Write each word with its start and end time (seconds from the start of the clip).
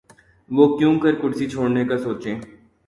وہ 0.51 0.65
کیونکر 0.77 1.13
کرسی 1.21 1.45
چھوڑنے 1.51 1.83
کا 1.89 1.97
سوچیں؟ 2.05 2.35